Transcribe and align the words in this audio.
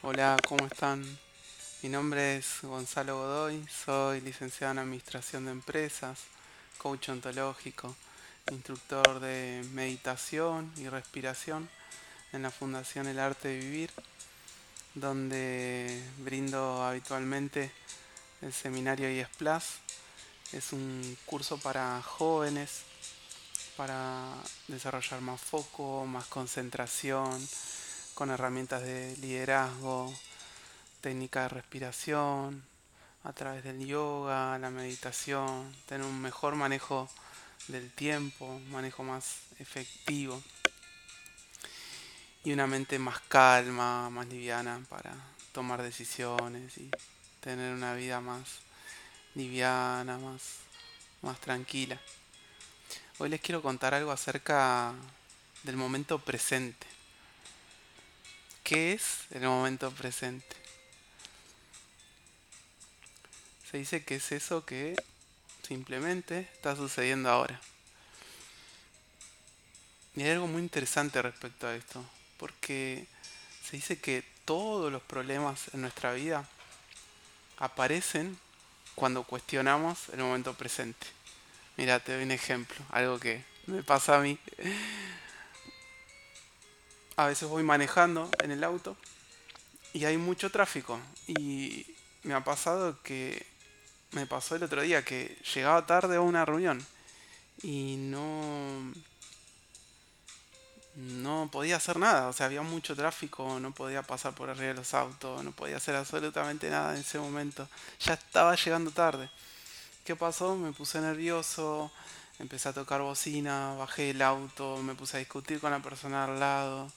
Hola, 0.00 0.36
¿cómo 0.46 0.64
están? 0.64 1.04
Mi 1.82 1.88
nombre 1.88 2.36
es 2.36 2.58
Gonzalo 2.62 3.16
Godoy, 3.16 3.66
soy 3.66 4.20
licenciado 4.20 4.70
en 4.70 4.78
Administración 4.78 5.44
de 5.44 5.50
Empresas, 5.50 6.20
coach 6.78 7.08
ontológico, 7.08 7.96
instructor 8.52 9.18
de 9.18 9.66
meditación 9.72 10.72
y 10.76 10.88
respiración 10.88 11.68
en 12.32 12.42
la 12.42 12.52
Fundación 12.52 13.08
El 13.08 13.18
Arte 13.18 13.48
de 13.48 13.58
Vivir, 13.58 13.90
donde 14.94 16.00
brindo 16.18 16.84
habitualmente 16.84 17.72
el 18.40 18.52
seminario 18.52 19.10
IESPLAS. 19.10 19.80
Es 20.52 20.72
un 20.72 21.18
curso 21.26 21.58
para 21.58 22.00
jóvenes 22.02 22.82
para 23.76 24.32
desarrollar 24.68 25.20
más 25.22 25.40
foco, 25.40 26.06
más 26.06 26.26
concentración, 26.26 27.36
con 28.18 28.30
herramientas 28.30 28.82
de 28.82 29.16
liderazgo, 29.18 30.12
técnica 31.00 31.42
de 31.42 31.50
respiración, 31.50 32.64
a 33.22 33.32
través 33.32 33.62
del 33.62 33.86
yoga, 33.86 34.58
la 34.58 34.70
meditación, 34.70 35.72
tener 35.86 36.04
un 36.04 36.20
mejor 36.20 36.56
manejo 36.56 37.08
del 37.68 37.92
tiempo, 37.92 38.44
un 38.44 38.72
manejo 38.72 39.04
más 39.04 39.42
efectivo 39.60 40.42
y 42.42 42.52
una 42.52 42.66
mente 42.66 42.98
más 42.98 43.20
calma, 43.20 44.10
más 44.10 44.26
liviana 44.26 44.82
para 44.88 45.14
tomar 45.52 45.80
decisiones 45.80 46.76
y 46.76 46.90
tener 47.38 47.72
una 47.72 47.94
vida 47.94 48.20
más 48.20 48.62
liviana, 49.36 50.18
más, 50.18 50.56
más 51.22 51.38
tranquila. 51.40 52.00
Hoy 53.18 53.28
les 53.28 53.40
quiero 53.40 53.62
contar 53.62 53.94
algo 53.94 54.10
acerca 54.10 54.92
del 55.62 55.76
momento 55.76 56.18
presente. 56.18 56.97
¿Qué 58.68 58.92
es 58.92 59.20
el 59.30 59.44
momento 59.44 59.90
presente? 59.92 60.54
Se 63.70 63.78
dice 63.78 64.04
que 64.04 64.16
es 64.16 64.30
eso 64.30 64.66
que 64.66 64.94
simplemente 65.66 66.40
está 66.52 66.76
sucediendo 66.76 67.30
ahora. 67.30 67.58
Y 70.14 70.22
hay 70.22 70.32
algo 70.32 70.48
muy 70.48 70.60
interesante 70.60 71.22
respecto 71.22 71.66
a 71.66 71.74
esto, 71.74 72.04
porque 72.36 73.06
se 73.64 73.76
dice 73.76 73.98
que 74.00 74.22
todos 74.44 74.92
los 74.92 75.00
problemas 75.00 75.72
en 75.72 75.80
nuestra 75.80 76.12
vida 76.12 76.46
aparecen 77.56 78.38
cuando 78.94 79.22
cuestionamos 79.22 80.10
el 80.10 80.18
momento 80.18 80.52
presente. 80.52 81.06
Mira, 81.78 82.00
te 82.00 82.12
doy 82.12 82.24
un 82.24 82.32
ejemplo, 82.32 82.84
algo 82.90 83.18
que 83.18 83.42
me 83.64 83.82
pasa 83.82 84.18
a 84.18 84.20
mí 84.20 84.38
a 87.18 87.26
veces 87.26 87.48
voy 87.48 87.64
manejando 87.64 88.30
en 88.44 88.52
el 88.52 88.62
auto 88.62 88.96
y 89.92 90.04
hay 90.04 90.16
mucho 90.16 90.50
tráfico. 90.50 91.00
Y 91.26 91.84
me 92.22 92.32
ha 92.32 92.44
pasado 92.44 93.02
que 93.02 93.44
me 94.12 94.24
pasó 94.24 94.54
el 94.54 94.62
otro 94.62 94.82
día 94.82 95.04
que 95.04 95.36
llegaba 95.52 95.84
tarde 95.84 96.14
a 96.14 96.20
una 96.20 96.44
reunión 96.44 96.80
y 97.60 97.96
no 97.96 98.92
no 100.94 101.48
podía 101.50 101.76
hacer 101.76 101.96
nada, 101.96 102.28
o 102.28 102.32
sea, 102.32 102.46
había 102.46 102.62
mucho 102.62 102.94
tráfico, 102.94 103.58
no 103.60 103.72
podía 103.72 104.02
pasar 104.02 104.34
por 104.34 104.50
arriba 104.50 104.68
de 104.68 104.74
los 104.74 104.94
autos, 104.94 105.42
no 105.44 105.50
podía 105.52 105.76
hacer 105.76 105.96
absolutamente 105.96 106.70
nada 106.70 106.94
en 106.94 107.00
ese 107.00 107.18
momento. 107.18 107.68
Ya 108.00 108.14
estaba 108.14 108.54
llegando 108.56 108.90
tarde. 108.90 109.28
¿Qué 110.04 110.16
pasó? 110.16 110.56
Me 110.56 110.72
puse 110.72 111.00
nervioso, 111.00 111.92
empecé 112.38 112.68
a 112.68 112.72
tocar 112.72 113.00
bocina, 113.02 113.74
bajé 113.74 114.10
el 114.10 114.22
auto, 114.22 114.76
me 114.78 114.94
puse 114.94 115.16
a 115.16 115.20
discutir 115.20 115.60
con 115.60 115.70
la 115.72 115.80
persona 115.80 116.24
al 116.24 116.40
lado. 116.40 116.92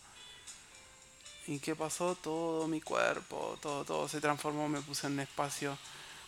¿Y 1.47 1.59
qué 1.59 1.75
pasó? 1.75 2.15
Todo 2.15 2.67
mi 2.67 2.81
cuerpo, 2.81 3.57
todo, 3.61 3.83
todo 3.83 4.07
se 4.07 4.21
transformó, 4.21 4.69
me 4.69 4.81
puse 4.81 5.07
en 5.07 5.13
un 5.13 5.19
espacio 5.21 5.77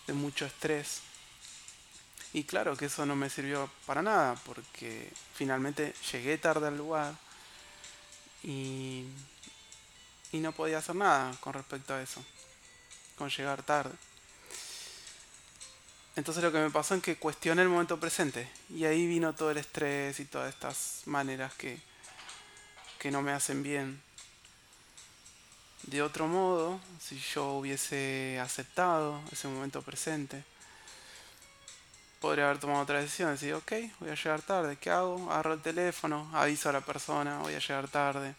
de 0.07 0.13
mucho 0.13 0.45
estrés. 0.45 1.01
Y 2.33 2.45
claro 2.45 2.75
que 2.75 2.85
eso 2.85 3.05
no 3.05 3.15
me 3.15 3.29
sirvió 3.29 3.69
para 3.85 4.01
nada, 4.01 4.35
porque 4.45 5.11
finalmente 5.35 5.93
llegué 6.11 6.37
tarde 6.39 6.67
al 6.67 6.77
lugar 6.77 7.13
y, 8.41 9.05
y 10.31 10.39
no 10.39 10.51
podía 10.51 10.79
hacer 10.79 10.95
nada 10.95 11.31
con 11.39 11.53
respecto 11.53 11.93
a 11.93 12.01
eso, 12.01 12.23
con 13.15 13.29
llegar 13.29 13.61
tarde. 13.61 13.93
Entonces 16.15 16.43
lo 16.43 16.51
que 16.51 16.59
me 16.59 16.71
pasó 16.71 16.95
es 16.95 17.03
que 17.03 17.17
cuestioné 17.17 17.61
el 17.61 17.69
momento 17.69 17.99
presente 17.99 18.47
y 18.69 18.85
ahí 18.85 19.05
vino 19.05 19.33
todo 19.33 19.51
el 19.51 19.57
estrés 19.57 20.19
y 20.19 20.25
todas 20.25 20.53
estas 20.53 21.03
maneras 21.05 21.53
que, 21.53 21.79
que 22.99 23.11
no 23.11 23.21
me 23.21 23.31
hacen 23.31 23.63
bien 23.63 24.01
de 25.93 26.01
otro 26.01 26.27
modo, 26.27 26.79
si 26.99 27.19
yo 27.19 27.51
hubiese 27.51 28.39
aceptado 28.39 29.21
ese 29.31 29.47
momento 29.47 29.83
presente, 29.83 30.43
podría 32.19 32.45
haber 32.45 32.57
tomado 32.57 32.81
otra 32.81 32.99
decisión, 32.99 33.29
decir, 33.29 33.53
ok, 33.53 33.73
voy 33.99 34.09
a 34.09 34.15
llegar 34.15 34.41
tarde, 34.41 34.75
¿qué 34.77 34.89
hago? 34.89 35.31
Agarro 35.31 35.53
el 35.53 35.61
teléfono, 35.61 36.27
aviso 36.33 36.67
a 36.67 36.71
la 36.71 36.81
persona, 36.81 37.37
voy 37.41 37.53
a 37.53 37.59
llegar 37.59 37.87
tarde, 37.89 38.33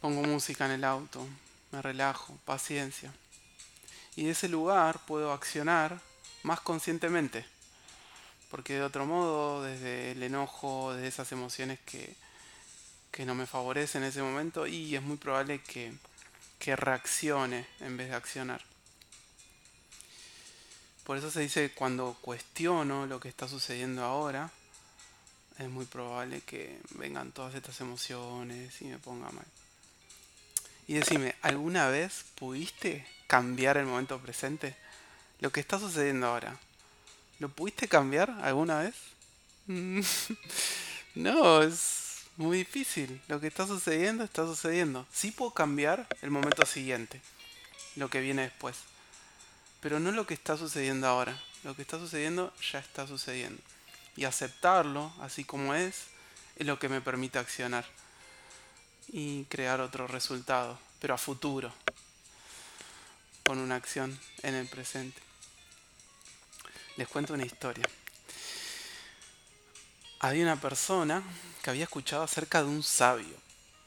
pongo 0.00 0.20
música 0.24 0.66
en 0.66 0.72
el 0.72 0.82
auto, 0.82 1.24
me 1.70 1.80
relajo, 1.80 2.36
paciencia. 2.44 3.14
Y 4.16 4.24
de 4.24 4.32
ese 4.32 4.48
lugar 4.48 4.98
puedo 5.06 5.32
accionar 5.32 6.00
más 6.42 6.58
conscientemente, 6.58 7.46
porque 8.50 8.74
de 8.74 8.82
otro 8.82 9.06
modo, 9.06 9.62
desde 9.62 10.10
el 10.10 10.24
enojo, 10.24 10.92
desde 10.92 11.06
esas 11.06 11.30
emociones 11.30 11.78
que, 11.86 12.16
que 13.10 13.24
no 13.24 13.34
me 13.34 13.46
favorece 13.46 13.98
en 13.98 14.04
ese 14.04 14.22
momento 14.22 14.66
y 14.66 14.94
es 14.94 15.02
muy 15.02 15.16
probable 15.16 15.60
que, 15.60 15.92
que 16.58 16.76
reaccione 16.76 17.66
en 17.80 17.96
vez 17.96 18.10
de 18.10 18.16
accionar. 18.16 18.62
Por 21.04 21.16
eso 21.16 21.30
se 21.30 21.40
dice 21.40 21.72
cuando 21.74 22.16
cuestiono 22.20 23.06
lo 23.06 23.18
que 23.18 23.28
está 23.28 23.48
sucediendo 23.48 24.04
ahora, 24.04 24.50
es 25.58 25.68
muy 25.68 25.86
probable 25.86 26.42
que 26.42 26.78
vengan 26.90 27.32
todas 27.32 27.54
estas 27.54 27.80
emociones 27.80 28.80
y 28.82 28.84
me 28.84 28.98
ponga 28.98 29.30
mal. 29.30 29.46
Y 30.86 30.94
decime, 30.94 31.34
¿alguna 31.42 31.88
vez 31.88 32.24
pudiste 32.34 33.06
cambiar 33.26 33.76
el 33.76 33.86
momento 33.86 34.18
presente? 34.20 34.76
Lo 35.40 35.50
que 35.50 35.60
está 35.60 35.78
sucediendo 35.78 36.26
ahora. 36.26 36.58
¿Lo 37.38 37.48
pudiste 37.48 37.88
cambiar 37.88 38.30
alguna 38.42 38.80
vez? 38.80 38.94
no, 41.14 41.62
es 41.62 42.07
muy 42.38 42.58
difícil. 42.58 43.20
Lo 43.28 43.40
que 43.40 43.48
está 43.48 43.66
sucediendo 43.66 44.24
está 44.24 44.46
sucediendo. 44.46 45.06
Sí 45.12 45.30
puedo 45.32 45.50
cambiar 45.50 46.06
el 46.22 46.30
momento 46.30 46.64
siguiente, 46.64 47.20
lo 47.96 48.08
que 48.08 48.20
viene 48.20 48.42
después. 48.42 48.76
Pero 49.80 50.00
no 50.00 50.12
lo 50.12 50.26
que 50.26 50.34
está 50.34 50.56
sucediendo 50.56 51.06
ahora. 51.06 51.38
Lo 51.64 51.74
que 51.74 51.82
está 51.82 51.98
sucediendo 51.98 52.54
ya 52.72 52.78
está 52.78 53.06
sucediendo. 53.06 53.60
Y 54.16 54.24
aceptarlo 54.24 55.12
así 55.20 55.44
como 55.44 55.74
es 55.74 56.06
es 56.56 56.66
lo 56.66 56.78
que 56.78 56.88
me 56.88 57.00
permite 57.00 57.38
accionar 57.38 57.84
y 59.08 59.44
crear 59.44 59.80
otro 59.80 60.06
resultado, 60.06 60.78
pero 61.00 61.14
a 61.14 61.18
futuro, 61.18 61.72
con 63.44 63.58
una 63.58 63.76
acción 63.76 64.18
en 64.42 64.54
el 64.54 64.66
presente. 64.66 65.20
Les 66.96 67.06
cuento 67.06 67.34
una 67.34 67.46
historia 67.46 67.84
había 70.20 70.44
una 70.44 70.60
persona 70.60 71.22
que 71.62 71.70
había 71.70 71.84
escuchado 71.84 72.22
acerca 72.22 72.62
de 72.62 72.68
un 72.68 72.82
sabio. 72.82 73.36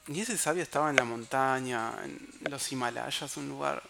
Y 0.07 0.21
ese 0.21 0.37
sabio 0.37 0.63
estaba 0.63 0.89
en 0.89 0.95
la 0.95 1.03
montaña, 1.03 1.93
en 2.03 2.19
los 2.49 2.71
Himalayas, 2.71 3.37
un 3.37 3.49
lugar 3.49 3.83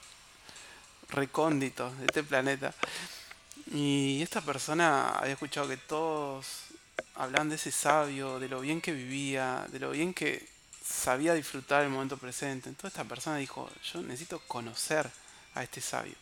recóndito 1.10 1.92
de 1.96 2.06
este 2.06 2.24
planeta. 2.24 2.74
Y 3.72 4.22
esta 4.22 4.42
persona 4.42 5.12
había 5.12 5.34
escuchado 5.34 5.68
que 5.68 5.78
todos 5.78 6.46
hablaban 7.16 7.50
de 7.50 7.56
ese 7.56 7.72
sabio, 7.72 8.40
de 8.40 8.50
lo 8.50 8.60
bien 8.60 8.82
que 8.82 8.92
vivía, 8.92 9.66
de 9.70 9.80
lo 9.80 9.92
bien 9.92 10.14
que 10.14 10.48
sabía 10.84 11.34
disfrutar 11.34 11.84
el 11.84 11.90
momento 11.90 12.18
presente. 12.18 12.70
Entonces 12.70 12.98
esta 12.98 13.08
persona 13.08 13.38
dijo, 13.38 13.70
yo 13.94 14.02
necesito 14.02 14.40
conocer 14.48 15.10
a 15.54 15.64
este 15.64 15.80
sabio. 15.80 16.16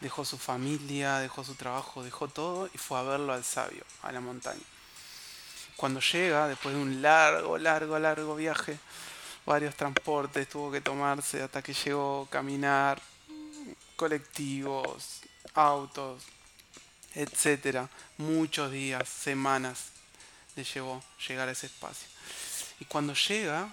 Dejó 0.00 0.24
su 0.24 0.38
familia, 0.38 1.18
dejó 1.18 1.44
su 1.44 1.54
trabajo, 1.54 2.02
dejó 2.02 2.28
todo 2.28 2.70
y 2.72 2.78
fue 2.78 2.98
a 2.98 3.02
verlo 3.02 3.32
al 3.32 3.44
sabio, 3.44 3.84
a 4.02 4.12
la 4.12 4.20
montaña 4.20 4.62
cuando 5.80 6.00
llega, 6.00 6.46
después 6.46 6.74
de 6.74 6.82
un 6.82 7.00
largo, 7.00 7.56
largo, 7.56 7.98
largo 7.98 8.36
viaje, 8.36 8.78
varios 9.46 9.74
transportes 9.74 10.46
tuvo 10.46 10.70
que 10.70 10.82
tomarse 10.82 11.42
hasta 11.42 11.62
que 11.62 11.72
llegó 11.72 12.28
caminar, 12.30 13.00
colectivos, 13.96 15.22
autos, 15.54 16.22
etcétera. 17.14 17.88
Muchos 18.18 18.70
días, 18.70 19.08
semanas 19.08 19.86
le 20.54 20.64
llevó 20.64 21.02
llegar 21.26 21.48
a 21.48 21.52
ese 21.52 21.68
espacio. 21.68 22.10
Y 22.78 22.84
cuando 22.84 23.14
llega, 23.14 23.72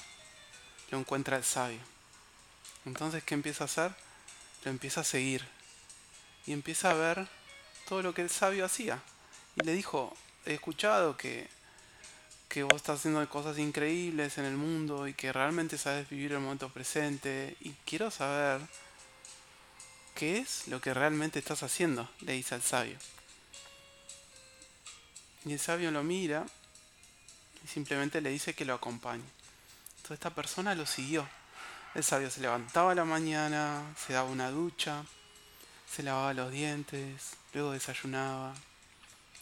lo 0.91 0.99
encuentra 0.99 1.35
el 1.35 1.43
sabio. 1.43 1.81
Entonces, 2.85 3.21
¿qué 3.25 3.33
empieza 3.33 3.65
a 3.65 3.67
hacer? 3.67 3.93
Lo 4.63 4.71
empieza 4.71 5.01
a 5.01 5.03
seguir. 5.03 5.45
Y 6.45 6.53
empieza 6.53 6.91
a 6.91 6.93
ver 6.93 7.27
todo 7.85 8.01
lo 8.01 8.13
que 8.13 8.21
el 8.21 8.29
sabio 8.29 8.63
hacía. 8.63 9.03
Y 9.57 9.65
le 9.65 9.73
dijo, 9.73 10.15
he 10.45 10.53
escuchado 10.53 11.17
que 11.17 11.56
que 12.47 12.63
vos 12.63 12.75
estás 12.75 12.99
haciendo 12.99 13.27
cosas 13.29 13.57
increíbles 13.57 14.37
en 14.37 14.45
el 14.45 14.55
mundo 14.55 15.07
y 15.07 15.13
que 15.13 15.33
realmente 15.33 15.77
sabes 15.77 16.09
vivir 16.09 16.31
el 16.31 16.39
momento 16.39 16.69
presente. 16.69 17.55
Y 17.59 17.71
quiero 17.85 18.09
saber 18.09 18.61
qué 20.15 20.37
es 20.39 20.67
lo 20.67 20.81
que 20.81 20.93
realmente 20.93 21.39
estás 21.39 21.63
haciendo, 21.63 22.09
le 22.21 22.33
dice 22.33 22.55
al 22.55 22.61
sabio. 22.61 22.97
Y 25.45 25.53
el 25.53 25.59
sabio 25.59 25.91
lo 25.91 26.03
mira 26.03 26.45
y 27.63 27.67
simplemente 27.67 28.21
le 28.21 28.29
dice 28.29 28.53
que 28.53 28.65
lo 28.65 28.73
acompañe. 28.73 29.23
Entonces 29.97 30.15
esta 30.15 30.33
persona 30.33 30.75
lo 30.75 30.85
siguió. 30.85 31.27
El 31.95 32.03
sabio 32.03 32.29
se 32.29 32.41
levantaba 32.41 32.91
a 32.91 32.95
la 32.95 33.05
mañana, 33.05 33.81
se 33.97 34.13
daba 34.13 34.29
una 34.29 34.51
ducha, 34.51 35.03
se 35.89 36.03
lavaba 36.03 36.33
los 36.33 36.51
dientes, 36.51 37.31
luego 37.53 37.71
desayunaba. 37.71 38.53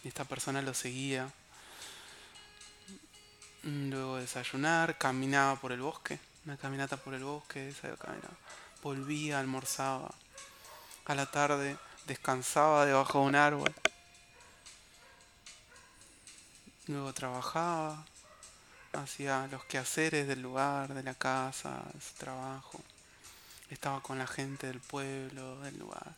Y 0.03 0.07
esta 0.07 0.25
persona 0.25 0.61
lo 0.61 0.73
seguía. 0.73 1.31
Luego 3.65 4.17
de 4.17 4.21
desayunar, 4.21 4.95
caminaba 4.95 5.59
por 5.59 5.71
el 5.71 5.81
bosque, 5.81 6.19
una 6.45 6.55
caminata 6.55 6.97
por 6.97 7.15
el 7.15 7.23
bosque, 7.23 7.73
caminaba. 7.81 8.35
volvía, 8.83 9.39
almorzaba. 9.39 10.13
A 11.05 11.15
la 11.15 11.25
tarde 11.25 11.75
descansaba 12.05 12.85
debajo 12.85 13.21
de 13.21 13.25
un 13.25 13.35
árbol. 13.35 13.73
Luego 16.85 17.11
trabajaba, 17.13 18.05
hacía 18.93 19.47
los 19.47 19.65
quehaceres 19.65 20.27
del 20.27 20.43
lugar, 20.43 20.93
de 20.93 21.01
la 21.01 21.15
casa, 21.15 21.81
de 21.91 22.01
su 22.01 22.13
trabajo. 22.19 22.79
Estaba 23.71 23.99
con 24.01 24.19
la 24.19 24.27
gente 24.27 24.67
del 24.67 24.79
pueblo, 24.79 25.59
del 25.61 25.79
lugar. 25.79 26.15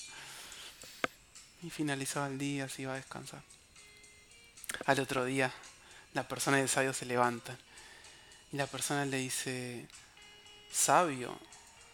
Y 1.64 1.70
finalizaba 1.70 2.28
el 2.28 2.38
día, 2.38 2.68
se 2.68 2.82
iba 2.82 2.92
a 2.92 2.98
descansar. 2.98 3.42
Al 4.86 5.00
otro 5.00 5.24
día 5.24 5.54
la 6.14 6.28
persona 6.28 6.58
de 6.58 6.68
sabio 6.68 6.94
se 6.94 7.06
levanta 7.06 7.58
y 8.52 8.58
la 8.58 8.68
persona 8.68 9.06
le 9.06 9.18
dice, 9.18 9.88
sabio, 10.72 11.38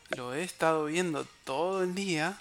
lo 0.09 0.33
he 0.33 0.43
estado 0.43 0.85
viendo 0.85 1.25
todo 1.43 1.83
el 1.83 1.95
día 1.95 2.39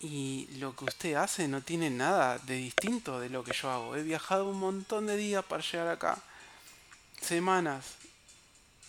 y 0.00 0.48
lo 0.58 0.74
que 0.74 0.84
usted 0.84 1.14
hace 1.14 1.46
no 1.46 1.60
tiene 1.60 1.90
nada 1.90 2.38
de 2.38 2.56
distinto 2.56 3.20
de 3.20 3.28
lo 3.28 3.44
que 3.44 3.52
yo 3.52 3.70
hago. 3.70 3.96
He 3.96 4.02
viajado 4.02 4.48
un 4.48 4.58
montón 4.58 5.06
de 5.06 5.16
días 5.16 5.44
para 5.44 5.62
llegar 5.62 5.88
acá, 5.88 6.18
semanas, 7.20 7.84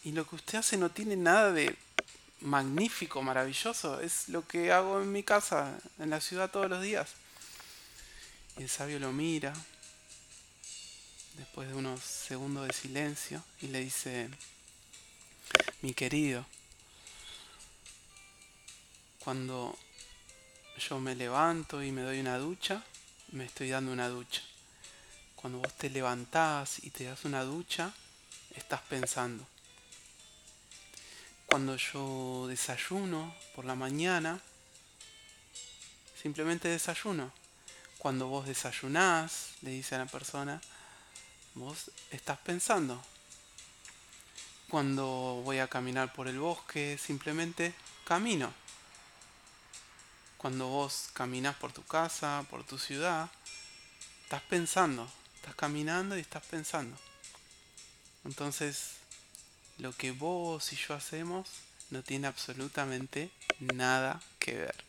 y 0.04 0.14
lo 0.14 0.28
que 0.28 0.36
usted 0.36 0.60
hace 0.60 0.78
no 0.78 0.90
tiene 0.90 1.16
nada 1.16 1.52
de 1.52 1.76
magnífico, 2.40 3.22
maravilloso. 3.22 4.00
Es 4.00 4.30
lo 4.30 4.48
que 4.48 4.72
hago 4.72 5.02
en 5.02 5.12
mi 5.12 5.22
casa, 5.22 5.78
en 6.00 6.10
la 6.10 6.22
ciudad 6.22 6.50
todos 6.50 6.70
los 6.70 6.82
días. 6.82 7.12
Y 8.58 8.64
el 8.64 8.70
sabio 8.70 9.00
lo 9.00 9.12
mira 9.12 9.54
después 11.38 11.68
de 11.70 11.76
unos 11.76 12.02
segundos 12.02 12.68
de 12.68 12.74
silencio 12.74 13.44
y 13.62 13.68
le 13.68 13.80
dice, 13.80 14.30
mi 15.82 15.94
querido, 15.94 16.46
cuando 19.20 19.78
yo 20.78 21.00
me 21.00 21.16
levanto 21.16 21.84
y 21.84 21.92
me 21.92 22.02
doy 22.02 22.20
una 22.20 22.38
ducha, 22.38 22.84
me 23.32 23.46
estoy 23.46 23.70
dando 23.70 23.92
una 23.92 24.10
ducha. 24.10 24.42
Cuando 25.36 25.60
vos 25.60 25.74
te 25.78 25.90
levantás 25.90 26.84
y 26.84 26.90
te 26.90 27.06
das 27.06 27.26
una 27.26 27.44
ducha, 27.44 27.94
estás 28.56 28.82
pensando. 28.82 29.46
Cuando 31.46 31.76
yo 31.76 32.48
desayuno 32.48 33.36
por 33.56 33.66
la 33.66 33.76
mañana, 33.76 34.40
simplemente 36.22 36.68
desayuno. 36.68 37.32
Cuando 37.98 38.28
vos 38.28 38.48
desayunás, 38.48 39.54
le 39.62 39.72
dice 39.72 39.96
a 39.96 40.00
la 40.00 40.06
persona, 40.06 40.62
vos 41.56 41.92
estás 42.12 42.38
pensando. 42.40 43.02
Cuando 44.70 45.42
voy 45.44 45.60
a 45.60 45.68
caminar 45.68 46.14
por 46.14 46.28
el 46.28 46.40
bosque, 46.40 46.98
simplemente 46.98 47.74
camino. 48.06 48.54
Cuando 50.38 50.68
vos 50.68 51.10
caminas 51.14 51.56
por 51.56 51.72
tu 51.72 51.84
casa, 51.84 52.46
por 52.50 52.64
tu 52.64 52.78
ciudad, 52.78 53.30
estás 54.24 54.42
pensando, 54.44 55.12
estás 55.36 55.56
caminando 55.56 56.18
y 56.18 56.22
estás 56.22 56.44
pensando. 56.46 56.98
Entonces, 58.24 58.94
lo 59.78 59.92
que 59.94 60.12
vos 60.12 60.72
y 60.74 60.78
yo 60.78 60.94
hacemos 60.94 61.50
no 61.90 62.02
tiene 62.02 62.28
absolutamente 62.28 63.30
nada 63.60 64.22
que 64.40 64.56
ver. 64.56 64.84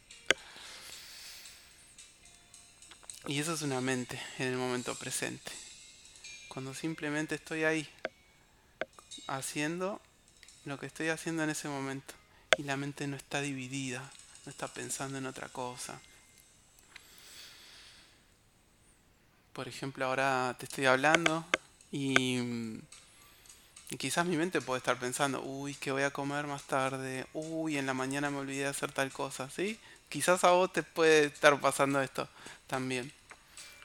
Y 3.26 3.41
eso 3.41 3.55
es 3.55 3.62
una 3.62 3.81
mente 3.81 4.20
en 4.38 4.49
el 4.49 4.56
momento 4.56 4.94
presente 4.94 5.53
cuando 6.52 6.75
simplemente 6.75 7.37
estoy 7.37 7.64
ahí 7.64 7.88
haciendo 9.26 10.02
lo 10.66 10.78
que 10.78 10.84
estoy 10.84 11.08
haciendo 11.08 11.43
en 11.43 11.49
ese 11.49 11.66
momento 11.66 12.12
y 12.58 12.64
la 12.64 12.76
mente 12.76 13.06
no 13.06 13.16
está 13.16 13.40
dividida, 13.40 14.12
no 14.44 14.50
está 14.50 14.69
pensando 14.69 15.16
en 15.16 15.25
otra 15.25 15.49
cosa. 15.49 15.99
Por 19.54 19.66
ejemplo, 19.66 20.04
ahora 20.04 20.54
te 20.58 20.66
estoy 20.66 20.84
hablando 20.84 21.43
y, 21.90 22.82
quizás 23.99 24.26
mi 24.26 24.37
mente 24.37 24.60
puede 24.60 24.78
estar 24.78 24.99
pensando, 24.99 25.40
uy, 25.43 25.75
¿qué 25.76 25.90
voy 25.90 26.02
a 26.02 26.10
comer 26.10 26.46
más 26.46 26.64
tarde? 26.64 27.26
Uy, 27.32 27.78
en 27.78 27.87
la 27.87 27.94
mañana 27.94 28.31
me 28.31 28.37
olvidé 28.37 28.64
de 28.64 28.69
hacer 28.69 28.93
tal 28.93 29.10
cosa, 29.10 29.49
¿sí? 29.49 29.81
Quizás 30.10 30.44
a 30.44 30.50
vos 30.50 30.70
te 30.70 30.82
puede 30.82 31.25
estar 31.25 31.58
pasando 31.62 32.02
esto 32.02 32.28
también. 32.66 33.10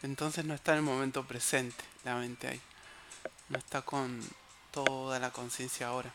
Entonces 0.04 0.46
no 0.46 0.54
está 0.54 0.74
en 0.74 0.80
el 0.80 0.84
momento 0.84 1.26
presente 1.26 1.84
la 2.04 2.16
mente 2.16 2.48
ahí. 2.48 2.62
No 3.50 3.58
está 3.58 3.82
con 3.82 4.22
toda 4.72 5.20
la 5.20 5.32
conciencia 5.32 5.88
ahora, 5.88 6.12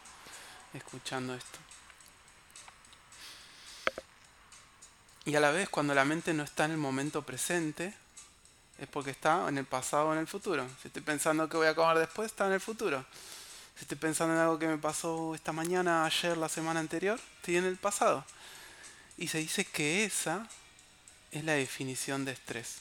escuchando 0.75 1.35
esto. 1.35 1.59
Y 5.25 5.35
a 5.35 5.41
la 5.41 5.51
vez, 5.51 5.69
cuando 5.69 5.95
la 5.95 6.05
mente 6.05 6.35
no 6.35 6.43
está 6.43 6.65
en 6.65 6.73
el 6.73 6.77
momento 6.79 7.23
presente, 7.23 7.95
es 8.79 8.89
porque 8.89 9.11
está 9.11 9.49
en 9.49 9.59
el 9.59 9.65
pasado 9.65 10.09
o 10.09 10.13
en 10.13 10.19
el 10.19 10.27
futuro. 10.27 10.67
Si 10.81 10.89
estoy 10.89 11.03
pensando 11.03 11.49
que 11.49 11.57
voy 11.57 11.69
a 11.69 11.75
comer 11.75 11.99
después, 11.99 12.31
está 12.31 12.47
en 12.47 12.53
el 12.53 12.61
futuro. 12.61 13.05
Si 13.77 13.83
estoy 13.83 13.99
pensando 13.99 14.35
en 14.35 14.41
algo 14.41 14.59
que 14.59 14.67
me 14.67 14.79
pasó 14.79 15.35
esta 15.35 15.53
mañana, 15.53 16.05
ayer, 16.05 16.37
la 16.37 16.49
semana 16.49 16.81
anterior, 16.81 17.21
estoy 17.37 17.57
en 17.57 17.65
el 17.65 17.77
pasado. 17.77 18.25
Y 19.17 19.29
se 19.29 19.39
dice 19.39 19.65
que 19.65 20.05
esa 20.05 20.49
es 21.31 21.45
la 21.45 21.53
definición 21.53 22.25
de 22.25 22.33
estrés. 22.33 22.79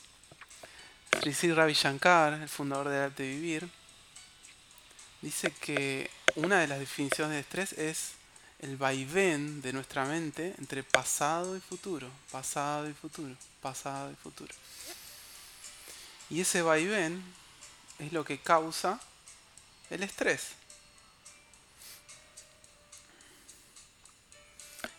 Sri 1.19 1.53
Ravi 1.53 1.73
Shankar, 1.73 2.33
el 2.33 2.49
fundador 2.49 2.89
del 2.89 3.03
arte 3.03 3.23
vivir, 3.23 3.69
dice 5.21 5.51
que 5.51 6.09
una 6.35 6.59
de 6.59 6.67
las 6.67 6.79
definiciones 6.79 7.33
de 7.33 7.39
estrés 7.41 7.73
es 7.73 8.13
el 8.59 8.77
vaivén 8.77 9.61
de 9.61 9.73
nuestra 9.73 10.05
mente 10.05 10.55
entre 10.57 10.83
pasado 10.83 11.57
y 11.57 11.59
futuro, 11.59 12.09
pasado 12.31 12.89
y 12.89 12.93
futuro, 12.93 13.35
pasado 13.61 14.11
y 14.11 14.15
futuro. 14.15 14.53
Y 16.29 16.41
ese 16.41 16.61
vaivén 16.61 17.23
es 17.99 18.13
lo 18.13 18.23
que 18.23 18.39
causa 18.39 18.99
el 19.89 20.03
estrés. 20.03 20.53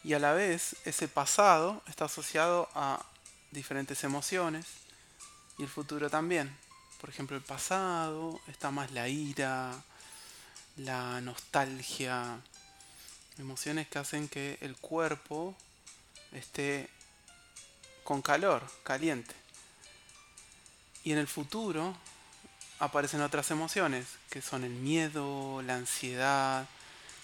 Y 0.05 0.15
a 0.15 0.19
la 0.19 0.33
vez 0.33 0.77
ese 0.85 1.09
pasado 1.09 1.83
está 1.89 2.05
asociado 2.07 2.69
a 2.75 3.05
diferentes 3.51 4.03
emociones, 4.05 4.67
el 5.63 5.69
futuro 5.69 6.11
también. 6.11 6.57
Por 7.01 7.11
ejemplo, 7.11 7.37
el 7.37 7.43
pasado 7.43 8.41
está 8.47 8.71
más 8.71 8.93
la 8.93 9.09
ira, 9.09 9.73
la 10.77 11.21
nostalgia, 11.21 12.41
emociones 13.39 13.89
que 13.89 13.99
hacen 13.99 14.29
que 14.29 14.59
el 14.61 14.77
cuerpo 14.77 15.57
esté 16.33 16.89
con 18.05 18.23
calor, 18.23 18.63
caliente. 18.83 19.35
Y 21.05 21.13
en 21.13 21.19
el 21.19 21.27
futuro 21.27 21.97
aparecen 22.79 23.23
otras 23.23 23.51
emociones, 23.51 24.07
que 24.31 24.43
son 24.43 24.65
el 24.65 24.73
miedo, 24.73 25.63
la 25.63 25.77
ansiedad, 25.77 26.67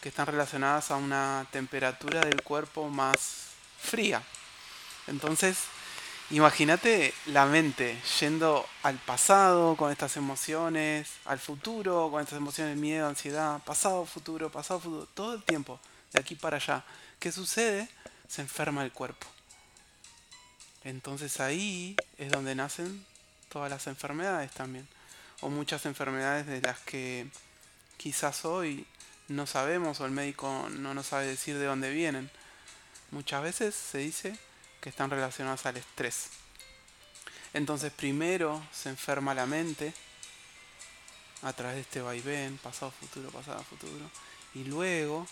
que 0.01 0.09
están 0.09 0.27
relacionadas 0.27 0.91
a 0.91 0.97
una 0.97 1.47
temperatura 1.51 2.21
del 2.21 2.43
cuerpo 2.43 2.89
más 2.89 3.47
fría. 3.79 4.23
Entonces, 5.07 5.59
Imagínate 6.31 7.15
la 7.25 7.47
mente 7.47 7.99
yendo 8.21 8.69
al 8.83 8.99
pasado 8.99 9.77
con 9.77 9.91
estas 9.91 10.19
emociones, 10.19 11.09
al 11.25 11.39
futuro 11.39 12.11
con 12.11 12.21
estas 12.21 12.37
emociones 12.37 12.77
miedo, 12.77 13.09
ansiedad, 13.09 13.63
pasado, 13.65 14.05
futuro, 14.05 14.53
pasado, 14.53 14.79
futuro, 14.79 15.09
todo 15.15 15.33
el 15.33 15.43
tiempo, 15.43 15.81
de 16.13 16.21
aquí 16.21 16.35
para 16.35 16.59
allá. 16.59 16.85
¿Qué 17.19 17.33
sucede? 17.33 17.89
Se 18.29 18.43
enferma 18.43 18.85
el 18.85 18.93
cuerpo. 18.93 19.27
Entonces 20.85 21.41
ahí 21.41 21.97
es 22.19 22.31
donde 22.31 22.55
nacen 22.55 23.07
todas 23.49 23.71
las 23.71 23.87
enfermedades 23.87 24.51
también. 24.51 24.87
O 25.41 25.49
muchas 25.49 25.87
enfermedades 25.87 26.47
de 26.47 26.61
las 26.61 26.79
que 26.81 27.27
quizás 27.97 28.45
hoy 28.45 28.87
no 29.29 29.47
sabemos 29.47 29.99
o 30.01 30.05
el 30.05 30.13
médico 30.13 30.69
no 30.73 30.93
nos 30.93 31.07
sabe 31.07 31.27
decir 31.27 31.57
de 31.57 31.65
dónde 31.65 31.91
vienen. 31.91 32.31
Muchas 33.13 33.43
veces 33.43 33.75
se 33.75 33.99
dice 33.99 34.39
que 34.81 34.89
están 34.89 35.11
relacionadas 35.11 35.67
al 35.67 35.77
estrés. 35.77 36.29
Entonces 37.55 37.93
primero 37.93 38.63
se 38.73 38.89
enferma 38.89 39.35
la 39.35 39.47
mente 39.47 39.93
a 41.43 41.53
través 41.53 41.77
de 41.77 41.81
este 41.83 42.01
vaivén, 42.01 42.59
pasado, 42.59 42.93
futuro, 42.93 43.31
pasado, 43.31 43.63
futuro. 43.65 44.11
Y 44.55 44.65
luego 44.65 45.27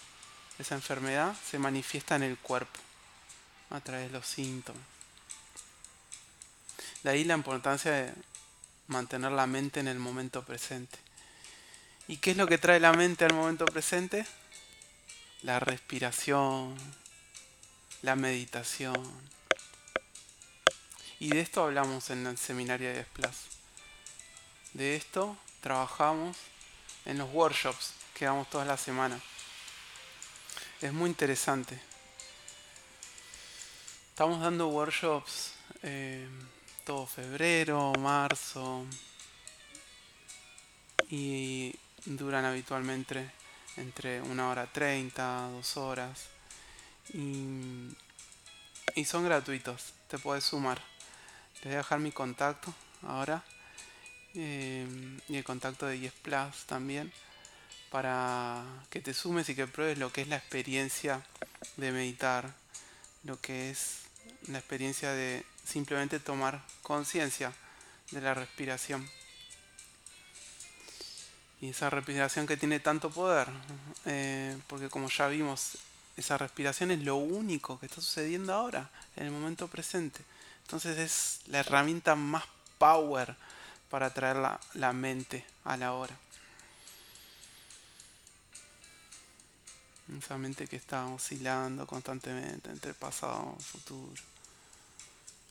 esa 0.58 0.74
enfermedad 0.74 1.34
se 1.48 1.58
manifiesta 1.58 2.16
en 2.16 2.22
el 2.22 2.38
cuerpo, 2.38 2.80
a 3.70 3.80
través 3.80 4.06
de 4.06 4.18
los 4.18 4.26
síntomas. 4.26 4.82
De 7.02 7.10
ahí 7.10 7.24
la 7.24 7.34
importancia 7.34 7.92
de 7.92 8.12
mantener 8.88 9.32
la 9.32 9.46
mente 9.46 9.80
en 9.80 9.88
el 9.88 9.98
momento 9.98 10.44
presente. 10.44 10.98
¿Y 12.08 12.18
qué 12.18 12.32
es 12.32 12.36
lo 12.36 12.46
que 12.46 12.58
trae 12.58 12.80
la 12.80 12.92
mente 12.92 13.24
al 13.24 13.34
momento 13.34 13.66
presente? 13.66 14.26
La 15.42 15.60
respiración, 15.60 16.76
la 18.02 18.16
meditación. 18.16 18.94
Y 21.18 21.30
de 21.30 21.40
esto 21.40 21.64
hablamos 21.64 22.10
en 22.10 22.26
el 22.26 22.36
seminario 22.36 22.88
de 22.88 22.94
Desplas. 22.96 23.46
De 24.74 24.96
esto 24.96 25.36
trabajamos 25.62 26.36
en 27.06 27.16
los 27.16 27.32
workshops 27.32 27.94
que 28.12 28.26
damos 28.26 28.50
todas 28.50 28.66
las 28.66 28.80
semanas. 28.80 29.22
Es 30.82 30.92
muy 30.92 31.08
interesante. 31.08 31.80
Estamos 34.10 34.40
dando 34.40 34.68
workshops 34.68 35.52
eh, 35.82 36.28
todo 36.84 37.06
febrero, 37.06 37.92
marzo 37.98 38.84
y 41.08 41.74
duran 42.04 42.44
habitualmente 42.44 43.30
entre 43.76 44.20
una 44.20 44.50
hora 44.50 44.66
treinta, 44.70 45.48
dos 45.50 45.76
horas 45.76 46.26
y 47.12 47.94
son 49.04 49.24
gratuitos, 49.24 49.94
te 50.08 50.18
puedes 50.18 50.44
sumar. 50.44 50.95
Les 51.66 51.72
voy 51.72 51.78
a 51.78 51.82
dejar 51.82 51.98
mi 51.98 52.12
contacto 52.12 52.72
ahora 53.02 53.42
eh, 54.36 54.86
y 55.28 55.36
el 55.36 55.42
contacto 55.42 55.86
de 55.86 55.98
Yes 55.98 56.12
Plus 56.12 56.64
también 56.64 57.12
para 57.90 58.62
que 58.88 59.00
te 59.00 59.12
sumes 59.12 59.48
y 59.48 59.56
que 59.56 59.66
pruebes 59.66 59.98
lo 59.98 60.12
que 60.12 60.22
es 60.22 60.28
la 60.28 60.36
experiencia 60.36 61.26
de 61.76 61.90
meditar, 61.90 62.54
lo 63.24 63.40
que 63.40 63.70
es 63.70 64.02
la 64.46 64.58
experiencia 64.58 65.10
de 65.10 65.44
simplemente 65.64 66.20
tomar 66.20 66.62
conciencia 66.84 67.52
de 68.12 68.20
la 68.20 68.32
respiración. 68.32 69.10
Y 71.60 71.70
esa 71.70 71.90
respiración 71.90 72.46
que 72.46 72.56
tiene 72.56 72.78
tanto 72.78 73.10
poder, 73.10 73.48
eh, 74.04 74.56
porque 74.68 74.88
como 74.88 75.08
ya 75.08 75.26
vimos, 75.26 75.78
esa 76.16 76.38
respiración 76.38 76.92
es 76.92 77.02
lo 77.02 77.16
único 77.16 77.80
que 77.80 77.86
está 77.86 78.00
sucediendo 78.00 78.54
ahora, 78.54 78.88
en 79.16 79.26
el 79.26 79.32
momento 79.32 79.66
presente. 79.66 80.22
Entonces 80.66 80.98
es 80.98 81.40
la 81.46 81.60
herramienta 81.60 82.16
más 82.16 82.42
power 82.76 83.36
para 83.88 84.12
traer 84.12 84.34
la, 84.34 84.58
la 84.74 84.92
mente 84.92 85.46
a 85.62 85.76
la 85.76 85.92
hora. 85.92 86.18
Esa 90.18 90.36
mente 90.38 90.66
que 90.66 90.74
está 90.74 91.06
oscilando 91.06 91.86
constantemente 91.86 92.68
entre 92.70 92.94
pasado 92.94 93.56
y 93.60 93.62
futuro. 93.62 94.20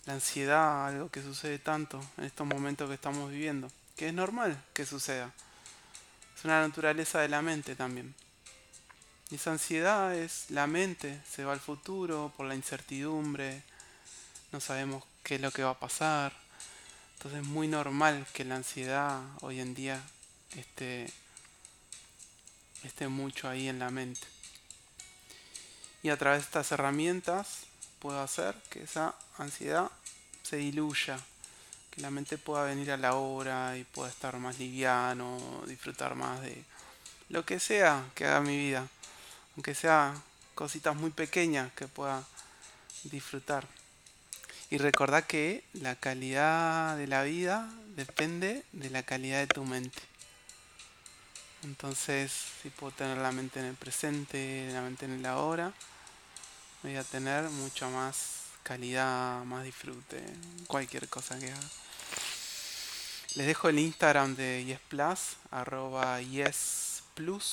La 0.06 0.14
ansiedad, 0.16 0.88
algo 0.88 1.10
que 1.10 1.22
sucede 1.22 1.60
tanto 1.60 2.00
en 2.18 2.26
estos 2.26 2.46
momentos 2.46 2.90
que 2.90 2.96
estamos 2.96 3.32
viviendo, 3.32 3.72
que 3.96 4.10
es 4.10 4.14
normal 4.14 4.62
que 4.74 4.86
suceda. 4.86 5.32
Es 6.38 6.44
una 6.44 6.60
naturaleza 6.60 7.22
de 7.22 7.30
la 7.30 7.42
mente 7.42 7.78
también. 7.78 8.14
Y 9.30 9.36
esa 9.36 9.54
ansiedad 9.54 10.14
es 10.14 10.52
la 10.52 10.68
mente, 10.68 11.22
se 11.26 11.46
va 11.46 11.54
al 11.54 11.62
futuro 11.62 12.34
por 12.36 12.48
la 12.48 12.56
incertidumbre, 12.56 13.64
no 14.56 14.62
sabemos 14.62 15.04
qué 15.22 15.36
es 15.36 15.42
lo 15.42 15.52
que 15.52 15.64
va 15.64 15.72
a 15.72 15.80
pasar. 15.80 16.32
Entonces 17.18 17.42
es 17.42 17.46
muy 17.46 17.68
normal 17.68 18.26
que 18.32 18.46
la 18.46 18.56
ansiedad 18.56 19.20
hoy 19.42 19.60
en 19.60 19.76
día 19.76 20.02
esté, 20.56 21.12
esté 22.82 23.10
mucho 23.10 23.50
ahí 23.50 23.68
en 23.68 23.80
la 23.80 23.92
mente. 23.92 24.26
Y 26.04 26.10
a 26.10 26.16
través 26.16 26.40
de 26.40 26.46
estas 26.46 26.72
herramientas 26.72 27.64
puedo 28.00 28.22
hacer 28.22 28.56
que 28.70 28.84
esa 28.84 29.14
ansiedad 29.38 29.92
se 30.42 30.56
diluya, 30.56 31.20
que 31.92 32.00
la 32.00 32.10
mente 32.10 32.38
pueda 32.38 32.64
venir 32.64 32.92
a 32.92 32.98
la 32.98 33.16
hora 33.16 33.78
y 33.78 33.84
pueda 33.84 34.10
estar 34.10 34.38
más 34.38 34.58
liviano, 34.58 35.38
disfrutar 35.68 36.16
más 36.16 36.42
de 36.42 36.64
lo 37.28 37.46
que 37.46 37.60
sea 37.60 38.10
que 38.16 38.26
haga 38.26 38.40
mi 38.40 38.56
vida, 38.56 38.88
aunque 39.58 39.76
sea 39.76 40.14
cositas 40.54 40.96
muy 40.96 41.10
pequeñas 41.10 41.74
que 41.74 41.90
pueda 41.90 42.24
disfrutar. 43.04 43.68
Y 44.72 44.78
recordar 44.78 45.28
que 45.28 45.64
la 45.74 45.96
calidad 45.96 46.98
de 46.98 47.06
la 47.08 47.22
vida 47.24 47.72
depende 47.96 48.64
de 48.72 48.90
la 48.90 49.04
calidad 49.04 49.40
de 49.40 49.48
tu 49.48 49.64
mente. 49.64 50.02
Entonces, 51.64 52.32
si 52.62 52.70
puedo 52.70 52.92
tener 52.92 53.18
la 53.20 53.32
mente 53.32 53.60
en 53.60 53.68
el 53.68 53.76
presente, 53.76 54.70
la 54.72 54.82
mente 54.82 55.06
en 55.06 55.14
el 55.14 55.26
ahora, 55.26 55.72
voy 56.84 56.96
a 56.96 57.04
tener 57.04 57.50
mucha 57.50 57.88
más 57.90 58.46
calidad, 58.64 59.44
más 59.44 59.64
disfrute, 59.64 60.24
cualquier 60.68 61.08
cosa 61.10 61.38
que 61.40 61.52
haga. 61.52 61.70
Les 63.36 63.46
dejo 63.48 63.70
el 63.70 63.78
Instagram 63.80 64.36
de 64.36 64.66
YesPlus, 64.66 65.38
arroba 65.52 66.22
yesplus.ar. 66.22 67.46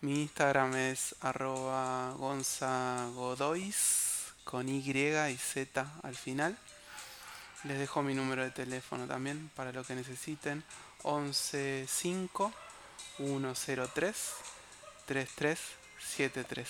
Mi 0.00 0.22
Instagram 0.22 0.74
es 0.76 1.14
arroba 1.20 2.12
gonzagodois 2.18 4.13
con 4.44 4.68
Y 4.68 4.80
y 4.80 5.36
Z 5.36 5.86
al 6.02 6.14
final. 6.14 6.56
Les 7.64 7.78
dejo 7.78 8.02
mi 8.02 8.14
número 8.14 8.44
de 8.44 8.50
teléfono 8.50 9.06
también 9.06 9.50
para 9.56 9.72
lo 9.72 9.84
que 9.84 9.94
necesiten. 9.94 10.62
115 11.02 12.52
103 13.16 14.34
33 15.06 15.60
73. 15.98 16.68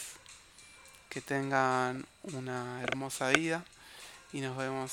Que 1.08 1.20
tengan 1.20 2.06
una 2.22 2.82
hermosa 2.82 3.28
vida 3.28 3.64
y 4.32 4.40
nos 4.40 4.56
vemos 4.56 4.92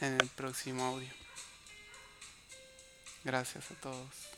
en 0.00 0.14
el 0.20 0.28
próximo 0.28 0.84
audio. 0.84 1.10
Gracias 3.24 3.70
a 3.70 3.74
todos. 3.74 4.33